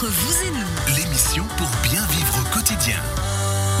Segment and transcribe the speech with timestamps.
[0.00, 2.96] Entre vous et nous, L'émission pour bien vivre au quotidien.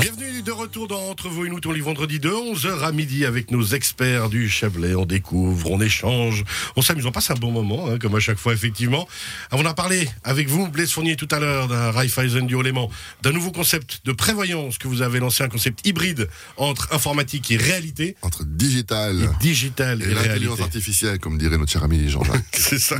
[0.02, 3.24] Bienvenue de retour dans Entre vous et nous, tous les vendredis de 11h à midi
[3.24, 4.94] avec nos experts du Chablais.
[4.94, 6.44] On découvre, on échange,
[6.76, 9.08] on s'amuse, on passe un bon moment, hein, comme à chaque fois, effectivement.
[9.50, 12.90] On a parlé avec vous, Blaise Fournier, tout à l'heure, d'un Raiffeisen du Haut-Léman,
[13.22, 16.28] d'un nouveau concept de prévoyance que vous avez lancé, un concept hybride
[16.58, 20.62] entre informatique et réalité, entre digital digital et, et l'intelligence réalité.
[20.64, 22.44] artificielle, comme dirait notre cher ami Jean-Jacques.
[22.52, 22.96] C'est ça.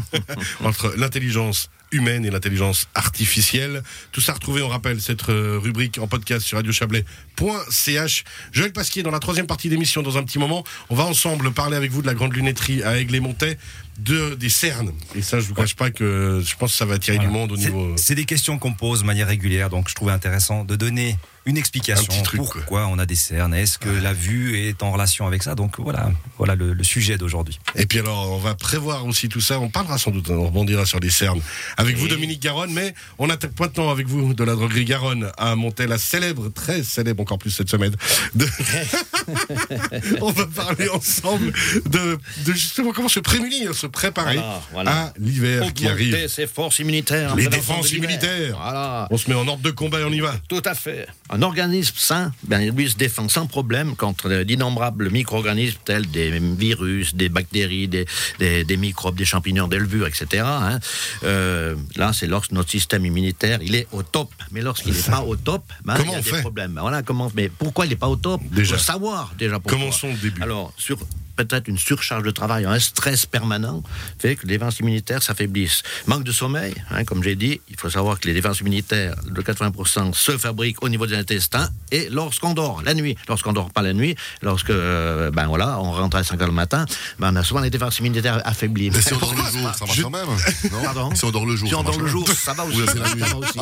[0.64, 3.82] Entre l'intelligence humaine et l'intelligence artificielle.
[4.12, 8.24] Tout ça retrouvé, on rappelle, cette euh, rubrique en podcast sur radiochablais.ch.
[8.52, 11.76] Joël Pasquier, dans la troisième partie d'émission, dans un petit moment, on va ensemble parler
[11.76, 13.58] avec vous de la grande lunetterie à Aigle-et-Montais,
[14.00, 14.92] de, des cernes.
[15.14, 17.30] Et ça, je vous cache pas que je pense que ça va attirer Voilà.
[17.30, 17.94] du monde au niveau...
[17.96, 21.56] C'est des questions qu'on pose de manière régulière, donc je trouvais intéressant de donner une
[21.56, 22.12] explication.
[22.18, 25.42] Un truc, pourquoi on a des cernes Est-ce que la vue est en relation avec
[25.42, 27.58] ça Donc voilà, voilà le, le sujet d'aujourd'hui.
[27.76, 29.58] Et puis alors, on va prévoir aussi tout ça.
[29.58, 31.40] On parlera sans doute, on rebondira sur les cernes
[31.78, 35.56] avec vous, Dominique Garonne, mais on attaque maintenant avec vous de la droguerie Garonne à
[35.56, 37.94] monter la célèbre, très célèbre encore plus cette semaine.
[38.34, 38.46] de-
[40.20, 41.52] on va parler ensemble
[41.86, 44.90] de, de justement comment se prémunir, se préparer Voilà, voilà.
[44.90, 46.28] à l'hiver qui arrive.
[46.28, 47.34] ses forces immunitaires.
[47.36, 48.56] Les défenses immunitaires.
[48.60, 49.08] Voilà.
[49.10, 50.34] On se met en ordre de combat et on y va.
[50.48, 51.06] Tout à fait.
[51.30, 57.14] Un organisme sain, ben, lui se défend sans problème contre d'innombrables micro-organismes tels des virus,
[57.14, 58.06] des bactéries, des,
[58.38, 60.42] des, des microbes, des champignons, des levures, etc.
[60.44, 60.78] hein.
[61.24, 64.30] Euh, là, c'est lorsque notre système immunitaire il est au top.
[64.52, 66.78] Mais lorsqu'il n'est pas au top, ben, il y a des problèmes.
[66.80, 68.40] Voilà, comment, mais pourquoi il n'est pas au top?
[68.50, 68.76] Déjà.
[68.76, 69.78] Faut savoir déjà pourquoi.
[69.78, 70.42] Commençons au début.
[70.42, 70.98] Alors, sur
[71.44, 73.82] peut-être une surcharge de travail, un stress permanent
[74.18, 75.82] fait que les défenses immunitaires s'affaiblissent.
[76.06, 79.40] Manque de sommeil, hein, comme j'ai dit, il faut savoir que les défenses immunitaires de
[79.42, 83.82] 80% se fabriquent au niveau des intestins et lorsqu'on dort, la nuit, lorsqu'on dort pas
[83.82, 86.84] la nuit, lorsque euh, ben voilà, on rentre à 5 heures le matin,
[87.18, 88.90] ben on a souvent les défenses immunitaires affaiblies.
[88.90, 90.26] Mais si on dort le jour, ça marche Je- quand même.
[90.70, 90.82] Non?
[90.84, 91.14] Pardon?
[91.14, 92.64] Si on dort le jour, Si ça on dort marche le quand jour, ça va
[92.66, 93.58] aussi.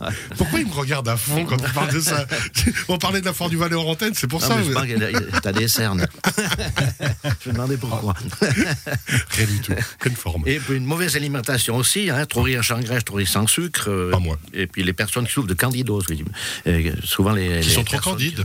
[0.00, 0.08] Ah.
[0.36, 2.26] Pourquoi il me regarde à fond quand on parle de ça?
[2.88, 4.56] On parlait de la Fort du Valais en antenne, c'est pour Non, ça.
[4.56, 6.06] mais je mais- t'as des cernes.
[7.44, 8.14] je me demandais pourquoi.
[9.30, 9.72] Rien du tout.
[10.00, 10.42] Quelle forme.
[10.46, 13.88] Et puis une mauvaise alimentation aussi, hein, trop riche en graisse, trop riche en sucre.
[13.90, 14.38] euh, Pas moi.
[14.52, 16.06] Et puis les personnes qui souffrent de candidose.
[16.66, 17.60] Euh, souvent les.
[17.60, 18.36] Qui les sont trop candides.
[18.36, 18.44] qui-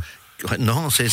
[0.59, 1.07] Non, c'est.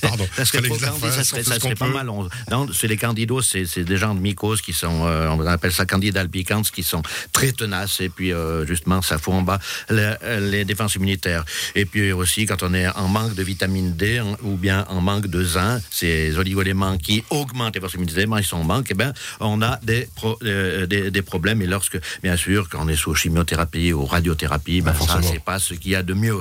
[0.00, 0.26] Pardon.
[0.36, 1.92] Trop que candide, ça serait, ça serait pas peut.
[1.92, 2.08] mal.
[2.10, 5.72] On- Non, c'est les candidoses, c'est des gens de mycoses qui sont, euh, on appelle
[5.72, 7.02] ça candide albicans, qui sont
[7.32, 11.44] très tenaces et puis euh, justement ça fout en bas les, les défenses immunitaires.
[11.76, 15.00] Et puis aussi quand on est en manque de vitamine D en- ou bien en
[15.00, 18.94] manque de zinc, ces oligoéléments qui augmentent les forces immunitaires, ils sont en manque, et
[18.94, 21.62] ben on a des, pro- euh, des, des problèmes.
[21.62, 25.58] Et lorsque, bien sûr, quand on est sous chimiothérapie ou radiothérapie, ben ça c'est pas
[25.60, 26.40] ce qu'il y a de mieux.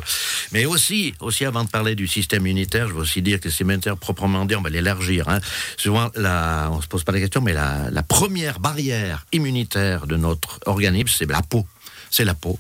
[0.52, 3.52] Mais aussi, aussi avant de parler du système immunitaire, je veux aussi dire que le
[3.52, 5.30] système proprement dit, on va l'élargir.
[5.30, 5.40] Hein.
[5.78, 11.14] Souvent, on se pose pas la question, mais la, première barrière immunitaire de notre organisme,
[11.18, 11.66] c'est la peau.
[12.12, 12.60] C'est la peau,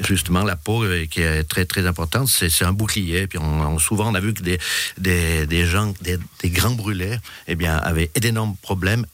[0.00, 2.26] justement la peau euh, qui est très très importante.
[2.26, 3.28] C'est un bouclier.
[3.28, 3.38] Puis
[3.78, 4.58] souvent on a vu que des
[4.98, 7.16] des, gens, des, des grands brûlés,
[7.46, 9.06] eh bien avaient d'énormes problèmes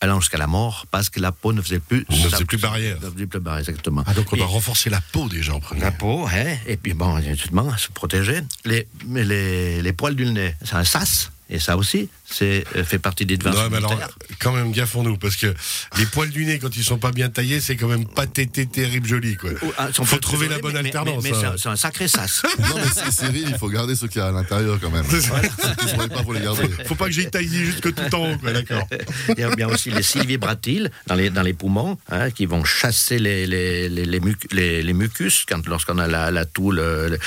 [0.00, 2.96] allant jusqu'à la mort parce que la peau ne faisait plus Ne faisait plus barrière.
[3.02, 4.04] ne faisait plus barrière, exactement.
[4.06, 5.80] Ah, donc on Et- doit renforcer la peau déjà en premier.
[5.80, 8.40] la peau, hein, et puis bon, justement, se protéger.
[8.64, 12.98] Les, les, les poils du nez, c'est un sas, et ça aussi, c'est euh, fait
[12.98, 13.98] partie des défenses Non, mais alors,
[14.38, 15.54] quand même, gaffons-nous, parce que
[15.98, 18.66] les poils du nez, quand ils sont pas bien taillés, c'est quand même pas tété
[18.66, 19.50] terrible joli, quoi.
[19.62, 21.22] Oh, ah, sont Faut trouver la bonne alternance.
[21.22, 21.52] Mais, mais c'est hein.
[21.54, 22.42] un- c'est un, sacré sas.
[22.58, 25.04] Non, mais c'est Cyril, il faut garder ce qu'il y a à l'intérieur quand même.
[25.06, 26.68] Pas, faut les garder.
[26.86, 28.86] Faut pas que j'aille taillé jusque tout en haut, quoi, d'accord.
[29.36, 32.64] Il y a bien aussi les sylvibratiles dans les, dans les poumons hein, qui vont
[32.64, 36.72] chasser les, les, les, les, muc- les- les mucus quand, lorsqu'on a la, la toux
[36.74, 37.18] de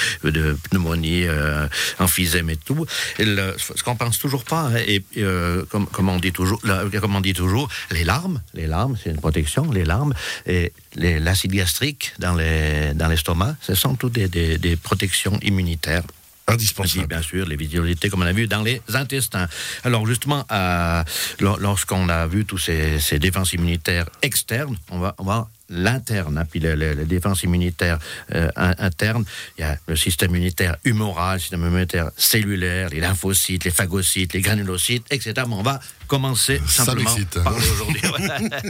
[0.69, 1.67] pneumonie, euh,
[1.99, 2.85] emphysème et tout.
[3.17, 6.61] Ce qu'on pense toujours pas, hein, et, euh, comme, on dit toujours,
[7.01, 10.13] comme on dit toujours, les larmes, les larmes, c'est une protection, les larmes,
[10.45, 16.03] et l'acide gastrique dans les dans l'estomac, ce sont toutes des protections immunitaires.
[16.47, 17.07] Indispensable.
[17.07, 19.47] bien sûr, les visualités, comme on a vu, dans les intestins.
[19.83, 21.03] Alors, justement, euh,
[21.39, 26.37] lor- lorsqu'on a vu tous ces, ces défenses immunitaires externes, on va, on va l'interne,
[26.37, 27.97] hein, puis les, les- les défenses immunitaires
[28.35, 29.23] euh, in- internes,
[29.57, 34.33] il y a le système immunitaire humoral, le système immunitaire cellulaire, les lymphocytes, les phagocytes,
[34.33, 35.33] les granulocytes, etc.
[35.47, 37.15] Mais on va commencer Ça simplement
[37.45, 38.01] parler aujourd'hui.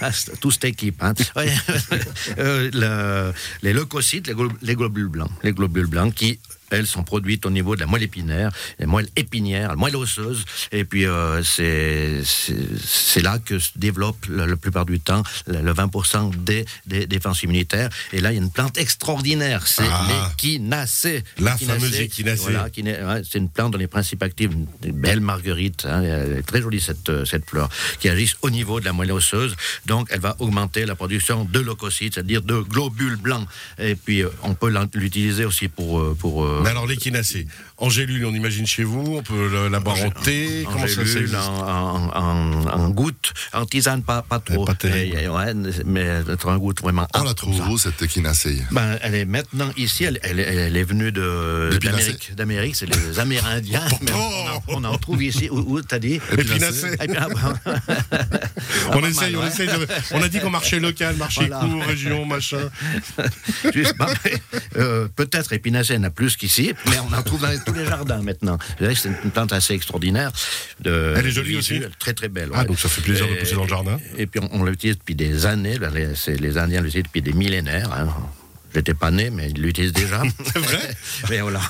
[0.00, 0.10] Ah,
[0.40, 1.02] Tout cette équipe.
[1.02, 1.12] Hein.
[2.38, 4.30] Euh, le- les leucocytes,
[4.62, 6.38] les globules blancs, les globules blancs qui
[6.70, 10.44] elles sont produites au niveau de la moelle épinaire, la moelle épinière, la moelle osseuse,
[10.72, 15.72] et puis euh, c'est là que se développe la, la plupart du temps le, le
[15.72, 17.90] 20% des, des défenses immunitaires.
[18.12, 20.30] Et là, il y a une plante extraordinaire, c'est Ah.
[20.36, 21.24] l'échinacée.
[21.38, 22.42] La fameuse échinacée.
[22.42, 22.68] Voilà,
[23.28, 26.80] c'est une plante dont les principes actifs, une, belle marguerite, hein, elle est très jolie
[26.80, 27.68] cette, euh, cette fleur,
[28.00, 29.54] qui agissent au niveau de la moelle osseuse.
[29.86, 33.46] Donc, elle va augmenter la production de leucocytes, c'est-à-dire de globules blancs.
[33.78, 36.00] Et puis, euh, on peut l'utiliser aussi pour.
[36.00, 37.46] euh, pour Mais alors l'échinacée,
[37.80, 41.04] en gélule, on imagine chez vous, on peut la boire en thé, en comment ça
[41.04, 44.64] gélule, s'existe en, en, en- en goutte, en tisane, pas, pas trop.
[44.64, 45.16] pas terrible.
[45.18, 45.54] Et, ouais,
[45.86, 47.06] mais être en goutte vraiment.
[47.14, 50.76] On ah, la trouve où cette échinacée Ben, elle est maintenant ici, elle, elle- elle
[50.76, 52.34] est venue d'Amérique.
[52.34, 53.82] D'Amérique, c'est les Amérindiens.
[54.02, 55.48] mais on, en, on en trouve ici.
[55.50, 56.20] Où, où t'as dit?
[56.32, 56.96] Épinacée.
[57.00, 57.28] Eh bien,
[58.92, 61.60] On essaye, on essaye de- On a dit qu'on marchait local, marché Voilà.
[61.66, 62.70] court, région, machin.
[63.72, 64.06] Justement,
[64.76, 67.78] euh, peut-être épinacée, il y en a plus qu'ici, mais on en trouve dans tous
[67.78, 68.58] les jardins maintenant.
[68.80, 70.30] C'est une plante assez extraordinaire.
[70.80, 72.50] De, Elle est jolie aussi Très très belle.
[72.54, 72.64] Ah, ouais.
[72.66, 73.98] donc ça fait plaisir de pousser dans le jardin.
[74.16, 75.78] Et puis on, on l'utilise depuis des années.
[75.94, 77.92] les, les Indiens l'utilisent depuis des millénaires.
[77.92, 78.08] hein.
[78.74, 80.22] J'étais pas né, mais ils l'utilisent déjà.
[80.52, 80.96] C'est vrai
[81.30, 81.60] Mais voilà.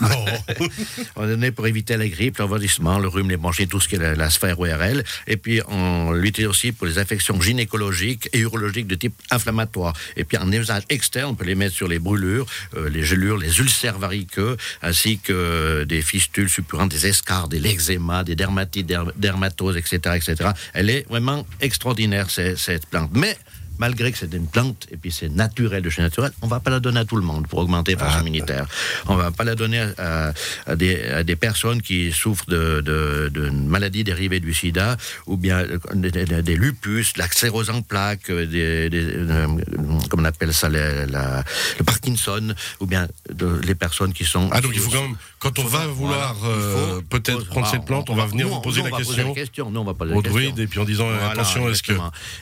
[1.16, 3.94] On est né pour éviter la grippe, l'envahissement, le rhume, les bronchites, tout ce qui
[3.96, 5.04] est la, la sphère ORL.
[5.26, 9.94] Et puis, on l'utilise aussi pour les infections gynécologiques et urologiques de type inflammatoire.
[10.16, 12.46] Et puis, en usage externe, on peut les mettre sur les brûlures,
[12.76, 18.24] euh, les gelures, les ulcères variqueux, ainsi que des fistules suppurantes, des escarres, des lexémas,
[18.24, 20.50] des dermatites, der- dermatoses, etc., etc.
[20.74, 23.10] Elle est vraiment extraordinaire, cette, cette plante.
[23.14, 23.36] Mais,
[23.78, 26.70] malgré que c'est une plante et puis c'est naturel de chez naturel, on va pas
[26.70, 28.66] la donner à tout le monde pour augmenter la force immunitaire.
[29.06, 30.32] On va pas la donner à,
[30.66, 34.96] à des, à des personnes qui souffrent de, de, de maladies dérivées du sida
[35.26, 35.64] ou bien
[35.94, 38.46] des, des- des lupus, la sclérose en plaques, euh,
[38.92, 39.46] euh,
[40.08, 41.44] comment on appelle ça, la- la-
[41.78, 44.48] le Parkinson ou bien de- les personnes qui sont...
[44.52, 47.84] Ah donc il faut quand même, quand on va vouloir euh, peut-être prendre ah, cette
[47.84, 49.70] plante, on va venir nous, vous poser la on va poser question la question.
[49.70, 50.32] Nous, on va poser la question.
[50.40, 51.92] druide et puis en disant Voilà, attention, est-ce que.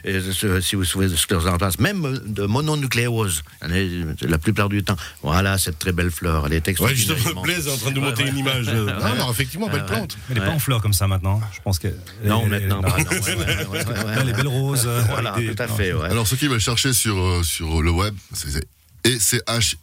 [0.04, 0.20] Et
[0.62, 5.58] si vous souffrez de sclérose en plaques, même de mononucléose, la plupart du temps, voilà
[5.58, 7.16] cette très belle fleur, elle est Ouais, extraordinaire.
[7.16, 8.68] justement, Blaise est en train de monter une image.
[8.68, 10.16] euh, Non, non, effectivement, belle plante.
[10.28, 11.40] Mais elle n'est pas en fleurs comme ça maintenant.
[11.52, 11.88] Je pense que.
[12.24, 14.24] Non, maintenant, non, ouais, ouais, ouais, ouais, ouais.
[14.24, 14.84] Les belles roses.
[14.86, 16.08] euh, Voilà, des- tout à fait, ouais.
[16.08, 18.64] Alors, ceux qui veulent chercher sur, euh, sur le web, c'est
[19.04, 19.76] et C-H-I-N-A-C-E-E.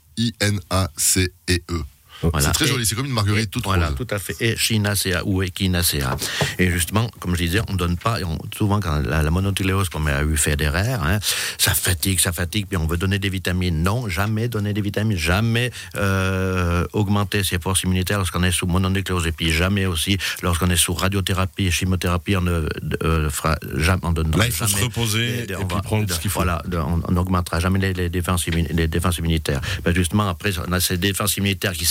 [2.31, 2.47] Voilà.
[2.47, 3.95] C'est très Et- joli, c'est comme une marguerite toute Voilà, rose.
[3.97, 4.35] tout à fait.
[4.39, 6.15] Echinacea ou Echinacea.
[6.59, 9.31] Et justement, comme je disais, on ne donne pas, et on- souvent quand la, la
[9.31, 11.19] mononucléose, comme a eu Federer, hein,
[11.57, 13.83] ça fatigue, ça fatigue, puis on veut donner des vitamines.
[13.83, 19.27] Non, jamais donner des vitamines, jamais euh, augmenter ses forces immunitaires lorsqu'on est sous mononucléose,
[19.27, 22.67] et puis jamais aussi lorsqu'on est sous radiothérapie et chimiothérapie, on ne
[23.03, 26.11] euh, fera jamais, on donne Là, il faut se reposer et on puis va- prendre
[26.11, 26.39] ce qu'il faut.
[26.39, 26.61] Voilà,
[27.07, 29.61] on n'augmentera jamais les, les défenses immun- les défenses immunitaires.
[29.83, 31.85] Ben justement, après, on a ces défenses immunitaires qui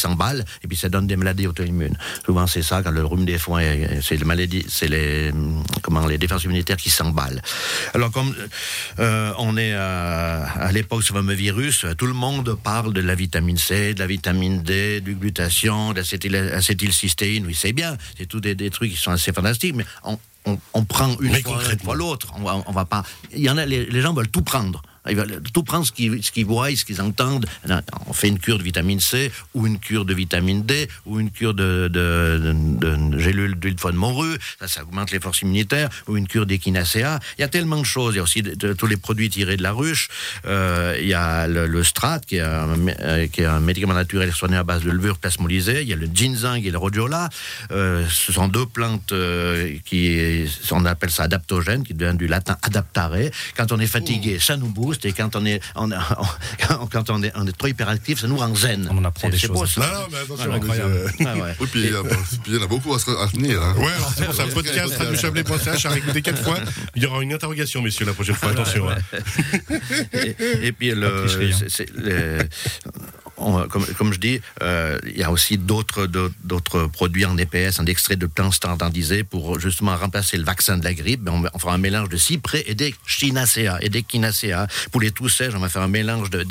[0.63, 1.97] et puis ça donne des maladies auto-immunes.
[2.25, 5.63] Souvent, c'est ça, quand le rhume des foins, est- c'est les maladies, c'est les, hum,
[5.83, 7.43] comment, les défenses immunitaires qui s'emballent.
[7.95, 8.35] Alors, comme
[8.99, 13.15] euh, on est à, à l'époque ce fameux virus, tout le monde parle de la
[13.15, 15.15] vitamine C, de la vitamine D, du
[15.95, 17.47] l'acétyl- l'acétylcystéine.
[17.47, 20.59] Oui, c'est bien, c'est tous des, des trucs qui sont assez fantastiques, mais on, on,
[20.75, 22.33] on prend une Mais fois, l'autre.
[22.37, 23.03] On va, on va pas.
[23.35, 24.83] Il y en a, les, les gens veulent tout prendre.
[25.53, 27.47] Tout prendre ce qu'ils qu'ils voient, ce qu'ils entendent.
[28.07, 31.31] On fait une cure de vitamine C, ou une cure de vitamine D, ou une
[31.31, 34.37] cure de, de, de, de gélule d'huile de foie de morue.
[34.61, 35.89] Ça, ça augmente les forces immunitaires.
[36.07, 37.19] Ou une cure d'échinacea.
[37.39, 38.15] Il y a tellement de choses.
[38.15, 40.09] Il y a aussi tous les produits tirés de la ruche.
[40.47, 43.61] Euh, il y a le, le strat, qui est, un, mé- euh, qui est un
[43.61, 45.83] médicament naturel soigné à base de levure plasmolysée.
[45.83, 47.29] Il y a le ginseng et le rhodiola.
[47.71, 52.57] Euh, ce sont deux plantes euh, qui, on appelle ça adaptogène, qui vient du latin
[52.63, 53.17] adaptare.
[53.57, 57.23] Quand on est fatigué, ça nous booste, et quand on est, on, on- quand on
[57.23, 58.89] est, on est trop hyperactif, ça nous rend zen.
[58.91, 59.73] On en apprend des beau, choses.
[59.75, 59.81] ça.
[59.81, 60.37] Non, non, mais attention.
[60.37, 61.13] Voilà, incroyable.
[61.21, 61.55] Ah ouais.
[61.61, 63.63] Oui, puis il y, il en a beaucoup à, se- à tenir.
[63.63, 63.75] Hein.
[63.79, 66.59] Ouais, alors c'est pour ça, podcast radiochablais.ch à réécouter quatre fois.
[66.95, 68.51] Il y aura une interrogation, messieurs, la prochaine fois.
[68.53, 68.89] Attention.
[68.91, 68.97] hein.
[70.13, 71.27] et, et puis, le,
[73.69, 76.07] comme, je dis, euh, il y a aussi d'autres
[76.93, 80.95] produits en EPS, en extrait de plantes standardisés pour justement remplacer le vaccin de la
[80.95, 81.23] grippe.
[81.23, 84.67] Ben, on, on fera un mélange de cyprès et d'échinacea et d'échinacea.
[84.91, 86.45] Pour les toux sèches, on va faire un mélange de-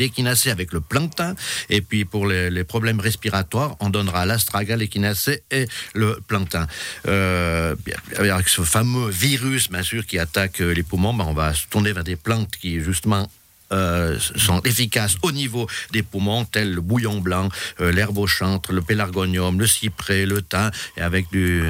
[0.49, 1.35] avec le plantain.
[1.69, 6.67] Et puis pour les, problèmes respiratoires, on donnera l'astragal, l'échinacée et le plantain.
[7.07, 7.75] Euh,
[8.17, 11.67] avec ce fameux virus, bien sûr, qui attaque euh, les poumons, ben, on va se
[11.67, 13.29] tourner vers des plantes qui justement
[13.71, 17.49] euh, sont efficaces au niveau des poumons, tels le bouillon blanc,
[17.79, 21.63] euh, l'herbe au chantre, le pélargonium, le cyprès, le thym, et avec du,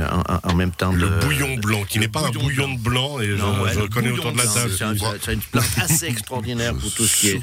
[0.44, 3.28] en, même temps Le de- bouillon blanc, qui n'est pas un bouillon de blanc, et
[3.28, 4.72] je, ouais, je connais autour de la table.
[4.78, 7.42] C'est un- c'est une plante assez extraordinaire pour tout ce qui est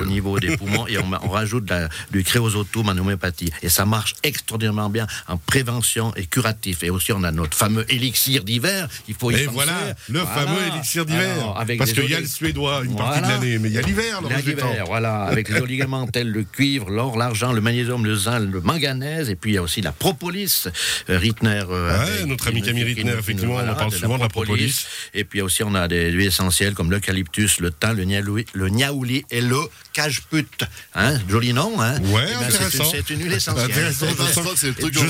[0.00, 0.86] au, niveau des poumons.
[0.86, 3.50] Et on, on rajoute la- du créosotum en homéopathie.
[3.62, 6.82] Et ça marche extraordinairement bien en prévention et curatif.
[6.82, 8.88] Et aussi, on a notre fameux élixir d'hiver.
[9.08, 9.54] Il faut y Et penser.
[9.54, 9.72] voilà,
[10.08, 10.34] le Voilà.
[10.46, 11.54] fameux élixir d'hiver.
[11.78, 13.99] Parce qu'il y a le suédois une partie de l'année, mais il y a l'hiver,
[14.22, 18.14] le La l'hiver, voilà, avec les oligaments tels le cuivre, l'or, l'argent, le magnésium, le
[18.14, 20.64] zinc, le manganèse, et puis il y a aussi la propolis,
[21.08, 21.62] euh, Rittner.
[21.68, 24.22] euh, Ouais, avec- notre ami Camille Rittner, qui- effectivement, on en voilà, parle souvent de
[24.22, 24.86] la propolis.
[25.14, 28.68] Et puis aussi, on a des huiles essentielles comme l'eucalyptus, le thym, le niaouli, le
[28.68, 29.58] niaouli et le
[29.92, 30.46] cajeput.
[30.94, 32.84] Hein, joli nom, hein Ouais, Eh ben, c'est une- intéressant.
[32.90, 33.70] C'est une huile essentielle.
[33.70, 34.06] Intéressant.
[34.08, 34.34] Je sens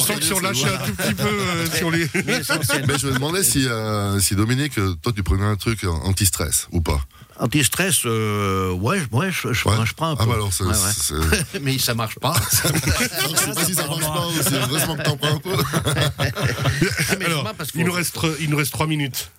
[0.07, 2.07] que lâchait c'est un tout petit peu euh, sur les.
[2.15, 6.81] Mais je me demandais si, euh, si Dominique, toi, tu prenais un truc anti-stress ou
[6.81, 7.01] pas?
[7.39, 9.75] Anti-stress, euh, ouais, ouais, je, je Ouais.
[9.75, 10.27] prends, je prends un Ah peu.
[10.31, 10.75] bah alors, c'est- Ouais,
[11.53, 12.35] c'est- Mais ça marche pas.
[12.53, 14.55] Je sais pas si ça marche pas aussi.
[14.55, 15.57] Heureusement que t'en prends un peu.
[15.85, 19.31] Ah, mais Alors, parce il nous, reste, il nous reste trois minutes.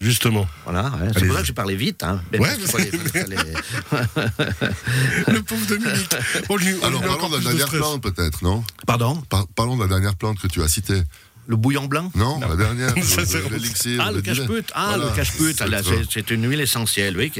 [0.00, 0.46] Justement.
[0.64, 2.02] Voilà, ouais, c'est pour ça que j'ai parlé vite.
[2.02, 2.22] Hein.
[2.32, 3.36] Mais Ouais, fallait- fallait-
[5.28, 6.16] Le pauvre Dominique.
[6.48, 7.80] On lui, on Alors, parlons de la de dernière stress.
[7.80, 8.64] plante, peut-être, non?
[8.86, 9.16] Pardon?
[9.28, 11.02] Par- Parlons de la dernière plante que tu as citée.
[11.50, 12.12] Le bouillon blanc?
[12.14, 12.94] Non, la dernière.
[13.50, 14.00] L'élixir.
[14.06, 14.62] Ah, le cache-put.
[14.72, 15.04] Ah, Voilà.
[15.10, 15.52] le cache-put.
[15.58, 15.80] C'est Ah.
[16.08, 17.32] C'est une huile essentielle, oui.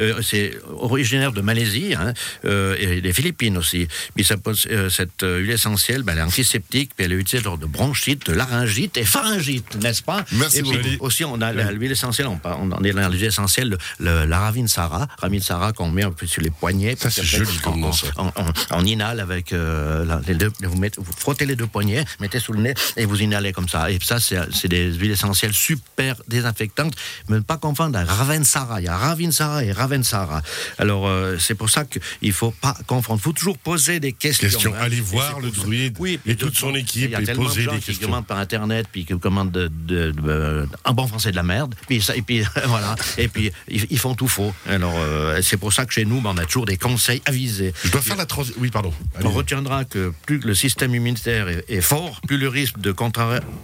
[0.00, 2.12] Euh, c'est originaire de Malaisie hein,
[2.44, 3.86] euh, et des Philippines aussi.
[4.16, 4.34] Puis ça
[4.70, 7.66] euh, cette euh, huile essentielle, ben, elle est antiseptique, puis elle est utilisée lors de
[7.66, 10.24] bronchite, de laryngite et pharyngite, n'est-ce pas?
[10.32, 14.24] Merci Et puis aussi, on a l'huile essentielle, on, on est dans l'huile essentielle, le,
[14.24, 16.96] la ravinsara, ravinsara qu'on met un peu sur les poignets.
[16.98, 21.54] Ça, c'est joli comme on- inhale avec la- les deux, vous, mettez, vous frottez les
[21.54, 23.90] deux poignets, mettez sous le nez et vous inhalez comme ça.
[23.90, 26.94] Et ça, c'est des huiles essentielles super désinfectantes,
[27.28, 28.80] mais ne pas confondre Ravensara.
[28.80, 30.42] Il y a Ravinsara et Ravensara.
[30.78, 33.20] Alors, euh, c'est pour ça qu'il ne faut pas confondre.
[33.20, 34.48] Il faut toujours poser des questions.
[34.48, 34.74] Question.
[34.74, 34.78] hein.
[34.80, 37.48] Allez voir le druide Oui, et toute son équipe Il y a et tellement de
[37.48, 38.08] poser gens des qui questions.
[38.08, 41.42] commandent par Internet, puis qui commandent de, de- de- euh, en bon français de la
[41.42, 41.74] merde.
[41.88, 42.94] Puis ça, et puis voilà.
[43.18, 44.52] Et puis ils, ils font tout faux.
[44.68, 47.72] Alors euh, c'est pour ça que chez nous, ben, on a toujours des conseils avisés.
[47.84, 48.60] Je dois faire la transition.
[48.60, 48.92] Oui, pardon.
[49.22, 52.92] On retiendra que plus le système immunitaire est, est fort, plus le risque de,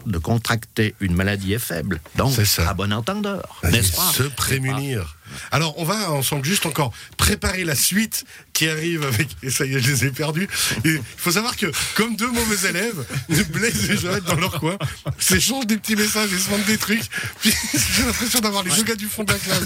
[0.06, 2.00] de contracter une maladie est faible.
[2.16, 2.68] Donc, ça.
[2.68, 4.12] à bon entendeur, n'est-ce pas?
[4.12, 5.16] Se prémunir.
[5.50, 9.28] Alors, on va ensemble juste encore préparer la suite qui arrive avec.
[9.42, 10.48] Et ça y est, je les ai perdus.
[10.84, 13.04] Et Il faut savoir que, comme deux mauvais élèves,
[13.52, 14.76] Blaise et Joël dans leur coin
[15.18, 17.02] s'échangent des petits messages et se demandent des trucs.
[17.40, 17.52] Puis
[17.96, 19.60] j'ai l'impression d'avoir les deux gars du fond de la classe,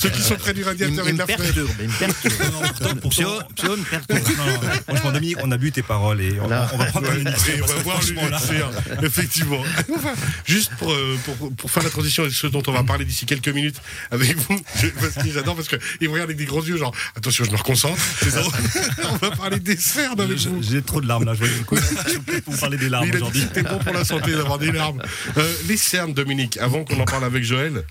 [0.00, 1.42] ceux qui sont près du radiateur et de me la fenêtre.
[1.42, 2.98] perturbe, il me perturbe.
[3.04, 7.82] Me non, franchement, Dominique, on a bu tes paroles et on, va prendre on va
[7.82, 8.70] voir l'élixir,
[9.02, 9.62] effectivement.
[10.46, 13.26] Juste pour, euh, pour, pour faire la transition avec ce dont on va parler d'ici
[13.26, 13.80] quelques minutes
[14.10, 14.86] avec vous, je-
[15.32, 18.00] j'adore parce qu'ils me regardent avec des gros yeux, genre attention, je me reconcentre.
[19.10, 21.76] on va parler des cernes avec J'ai- trop de larmes là, je vois du coup.
[22.46, 23.42] Vous parler des larmes aujourd'hui.
[23.42, 25.02] c'était bon pour la santé d'avoir des larmes.
[25.36, 27.84] Euh, les cernes, Dominique, avant qu'on en parle avec Joël,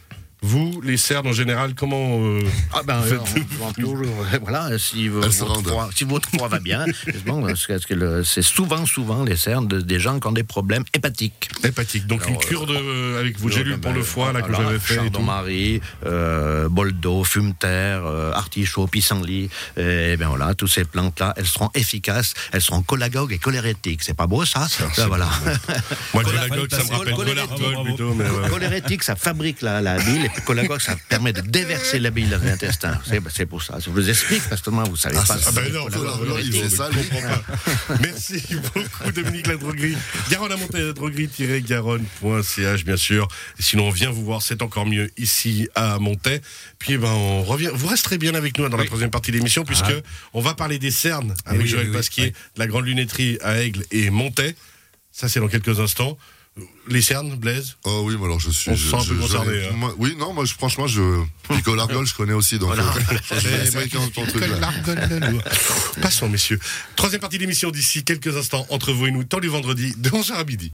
[0.44, 2.18] vous, les cernes en général, comment.
[2.20, 2.42] euh,
[2.74, 3.20] Ah ben, Faites-
[3.62, 4.06] on- on- toujours,
[4.42, 7.94] voilà, si, votre foie, si votre foie va bien, c'est bon, parce que- parce que
[7.94, 11.50] le- c'est souvent, souvent les cernes de- des gens qui ont des problèmes hépatiques.
[11.64, 14.52] hépatique Donc Alors, une cure de, euh, avec vos gélules pour le foie là, que
[14.52, 14.96] j'avais fait.
[14.96, 19.50] Chardon-Marie, euh, bol d'eau, fume-terre, euh, artichaut, pissenlit.
[19.78, 24.02] Et bien voilà, toutes ces plantes-là, elles seront efficaces, elles seront cholagogues et cholérétiques.
[24.02, 25.30] C'est pas beau ça, Ça, voilà.
[26.16, 28.18] Moi, golagogue, ça me rappelle plutôt.
[28.50, 33.00] Cholérétique, ça fabrique la, la bile, cholagogue, ça permet de déverser la bile dans l'intestin.
[33.08, 33.78] C'est c'est pour ça.
[33.84, 35.38] Je vous explique, parce que moi, vous savez Ah, pas.
[35.46, 37.96] Ah ben non, non, il ça, je comprends pas.
[38.02, 39.98] Merci beaucoup Dominique Ladroguerie.
[40.30, 43.28] Garonne à montagne ladroguerie-garonne.ch bien sûr.
[43.60, 46.42] Et sinon on vient vous voir, c'est encore mieux ici à Montaix.
[46.80, 47.70] Puis eh ben on revient.
[47.74, 49.94] Vous resterez bien avec nous dans la troisième partie de l'émission puisque
[50.34, 53.62] on va parler des cernes avec oui, Joël oui, Pasquier de la grande lunetterie à
[53.62, 54.56] Aigle et Montaix.
[55.12, 56.18] Ça c'est dans quelques instants.
[56.90, 57.78] Les cernes, Blaise?
[57.86, 58.70] Oh oui, mais alors je suis.
[58.72, 59.72] On se sent un peu concerné, hein.
[59.74, 61.02] moi- oui, non, moi je- franchement, je.
[61.48, 62.60] Pico Largol, je connais aussi.
[62.60, 62.82] Donc, euh,
[63.40, 64.60] je Eh, ton truc, que là.
[64.60, 65.40] l'argonne-le-loup.
[66.02, 66.60] Passons, messieurs.
[66.98, 70.10] Troisième partie de l'émission d'ici quelques instants entre vous et nous, temps du vendredi, de
[70.10, 70.70] 11h à midi.